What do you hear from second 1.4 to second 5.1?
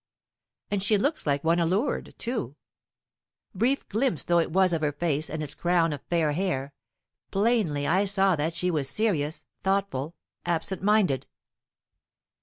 one allured, too. Brief glimpse though it was of her